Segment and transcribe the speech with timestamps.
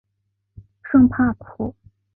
[0.81, 1.75] 圣帕普。